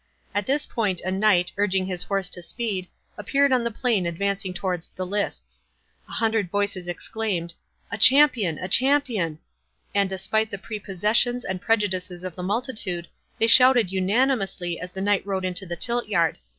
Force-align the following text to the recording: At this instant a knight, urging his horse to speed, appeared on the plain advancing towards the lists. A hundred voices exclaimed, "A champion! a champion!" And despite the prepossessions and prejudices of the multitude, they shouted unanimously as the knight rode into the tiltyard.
At 0.33 0.47
this 0.47 0.65
instant 0.65 0.99
a 1.01 1.11
knight, 1.11 1.51
urging 1.59 1.85
his 1.85 2.01
horse 2.01 2.27
to 2.29 2.41
speed, 2.41 2.87
appeared 3.19 3.51
on 3.51 3.63
the 3.63 3.69
plain 3.69 4.07
advancing 4.07 4.51
towards 4.51 4.89
the 4.89 5.05
lists. 5.05 5.61
A 6.09 6.13
hundred 6.13 6.49
voices 6.49 6.87
exclaimed, 6.87 7.53
"A 7.91 7.99
champion! 7.99 8.57
a 8.57 8.67
champion!" 8.67 9.37
And 9.93 10.09
despite 10.09 10.49
the 10.49 10.57
prepossessions 10.57 11.45
and 11.45 11.61
prejudices 11.61 12.23
of 12.23 12.35
the 12.35 12.41
multitude, 12.41 13.09
they 13.37 13.45
shouted 13.45 13.91
unanimously 13.91 14.79
as 14.79 14.89
the 14.89 15.01
knight 15.01 15.23
rode 15.23 15.45
into 15.45 15.67
the 15.67 15.77
tiltyard. 15.77 16.37